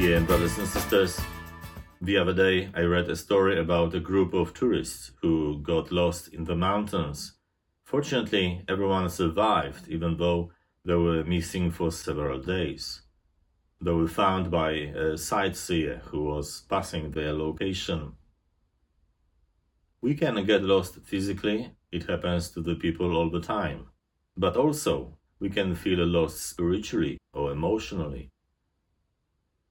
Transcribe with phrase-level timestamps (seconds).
[0.00, 1.20] Dear brothers and sisters,
[2.00, 6.28] the other day I read a story about a group of tourists who got lost
[6.28, 7.34] in the mountains.
[7.82, 10.52] Fortunately, everyone survived, even though
[10.84, 13.02] they were missing for several days.
[13.80, 18.12] They were found by a sightseer who was passing their location.
[20.00, 23.86] We can get lost physically, it happens to the people all the time.
[24.36, 28.30] But also, we can feel lost spiritually or emotionally.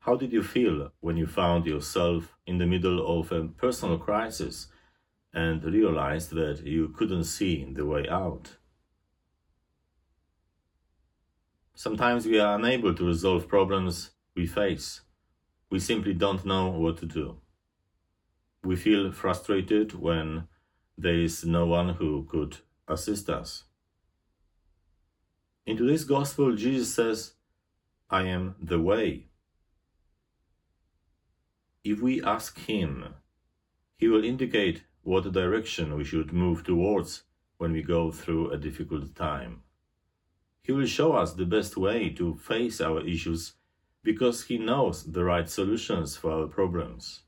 [0.00, 4.68] How did you feel when you found yourself in the middle of a personal crisis
[5.34, 8.56] and realized that you couldn't see the way out?
[11.74, 15.02] Sometimes we are unable to resolve problems we face.
[15.70, 17.36] We simply don't know what to do.
[18.64, 20.48] We feel frustrated when
[20.96, 22.56] there is no one who could
[22.88, 23.64] assist us.
[25.66, 27.34] In today's gospel, Jesus says,
[28.08, 29.29] I am the way.
[31.82, 33.14] If we ask Him,
[33.96, 37.22] He will indicate what direction we should move towards
[37.56, 39.62] when we go through a difficult time.
[40.62, 43.54] He will show us the best way to face our issues
[44.02, 47.22] because He knows the right solutions for our problems.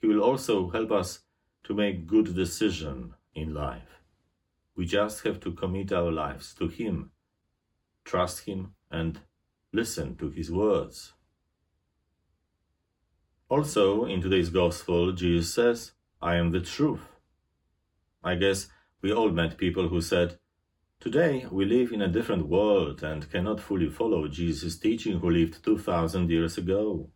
[0.00, 1.20] He will also help us
[1.64, 4.00] to make good decisions in life.
[4.76, 7.10] We just have to commit our lives to Him,
[8.04, 9.20] trust Him, and
[9.72, 11.12] listen to His words.
[13.52, 17.02] Also, in today's Gospel, Jesus says, I am the truth.
[18.24, 18.68] I guess
[19.02, 20.38] we all met people who said,
[21.00, 25.62] Today we live in a different world and cannot fully follow Jesus' teaching who lived
[25.62, 27.10] 2000 years ago.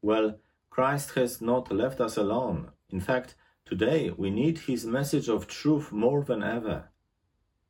[0.00, 2.72] Well, Christ has not left us alone.
[2.90, 6.90] In fact, Today, we need his message of truth more than ever.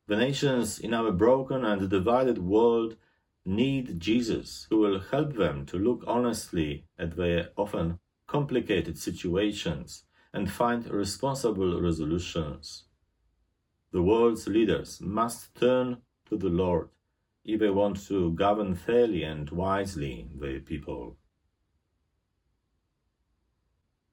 [0.07, 2.97] The nations in our broken and divided world
[3.45, 10.51] need Jesus, who will help them to look honestly at their often complicated situations and
[10.51, 12.85] find responsible resolutions.
[13.91, 15.97] The world's leaders must turn
[16.29, 16.89] to the Lord
[17.45, 21.17] if they want to govern fairly and wisely their people.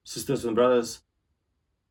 [0.03, 1.01] Sisters and brothers,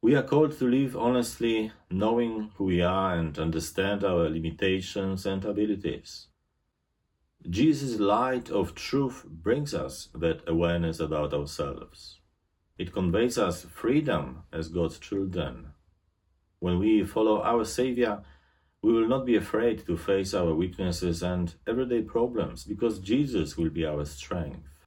[0.03, 5.45] we are called to live honestly, knowing who we are and understand our limitations and
[5.45, 6.30] abilities.
[7.49, 12.21] Jesus' light of truth brings us that awareness about ourselves.
[12.79, 15.69] It conveys us freedom as God's children.
[16.59, 18.23] When we follow our Savior,
[18.83, 23.71] we will not be afraid to face our weaknesses and everyday problems because Jesus will
[23.71, 24.87] be our strength.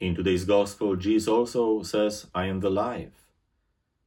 [0.00, 3.32] In today's Gospel, Jesus also says, I am the life.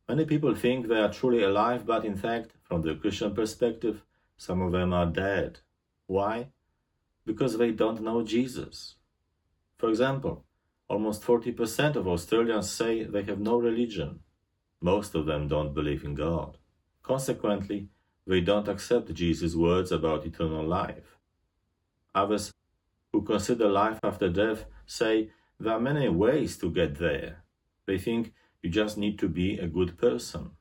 [0.08, 4.04] Many people think they are truly alive, but in fact, from the Christian perspective,
[4.38, 5.60] some of them are dead.
[6.08, 6.48] Why?
[7.26, 8.96] Because they don't know Jesus.
[9.78, 10.46] For example,
[10.88, 14.20] almost 40% of Australians say they have no religion.
[14.82, 16.58] Most of them don't believe in God.
[17.04, 17.90] Consequently,
[18.28, 21.18] they don't accept Jesus' words about eternal life.
[22.14, 22.52] Others
[23.12, 27.44] who consider life after death say there are many ways to get there.
[27.86, 30.52] They think you just need to be a good person.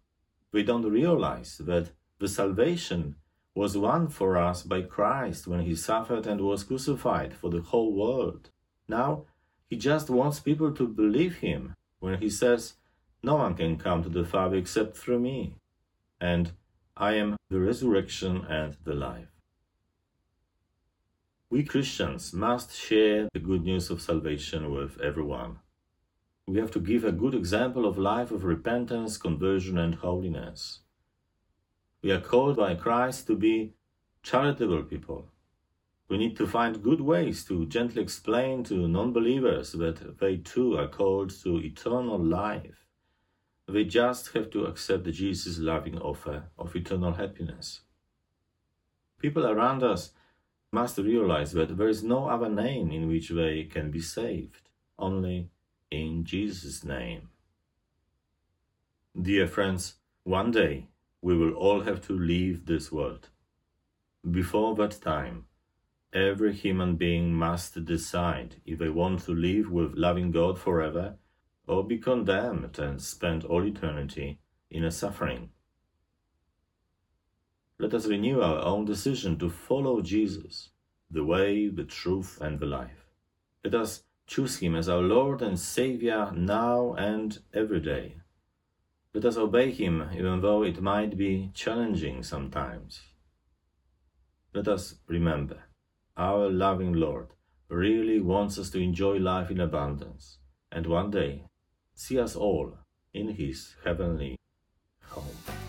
[0.52, 3.16] We don't realize that the salvation
[3.60, 7.92] was won for us by Christ when he suffered and was crucified for the whole
[7.92, 8.48] world.
[8.88, 9.26] Now,
[9.68, 12.76] he just wants people to believe him when he says,
[13.22, 15.56] No one can come to the Father except through me.
[16.18, 16.52] And
[16.96, 19.28] I am the resurrection and the life.
[21.50, 25.58] We Christians must share the good news of salvation with everyone.
[26.46, 30.80] We have to give a good example of life of repentance, conversion, and holiness.
[32.02, 33.74] We are called by Christ to be
[34.22, 35.28] charitable people.
[36.08, 40.76] We need to find good ways to gently explain to non believers that they too
[40.76, 42.86] are called to eternal life.
[43.68, 47.82] They just have to accept Jesus' loving offer of eternal happiness.
[49.20, 50.10] People around us
[50.72, 55.50] must realize that there is no other name in which they can be saved, only
[55.90, 57.28] in Jesus' name.
[59.20, 59.94] Dear friends,
[60.24, 60.88] one day
[61.22, 63.28] we will all have to leave this world.
[64.30, 65.46] Before that time,
[66.12, 71.16] every human being must decide if they want to live with loving God forever
[71.66, 74.40] or be condemned and spend all eternity
[74.70, 75.50] in a suffering.
[77.78, 80.70] Let us renew our own decision to follow Jesus,
[81.10, 83.06] the way, the truth, and the life.
[83.64, 88.14] Let us Choose Him as our Lord and Savior now and every day.
[89.12, 93.00] Let us obey Him even though it might be challenging sometimes.
[94.54, 95.64] Let us remember
[96.16, 97.28] our loving Lord
[97.68, 100.38] really wants us to enjoy life in abundance
[100.70, 101.44] and one day
[101.94, 102.74] see us all
[103.12, 104.36] in His heavenly
[105.02, 105.59] home.